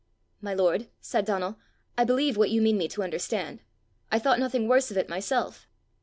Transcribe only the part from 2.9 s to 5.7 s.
understand. I thought nothing worse of it myself."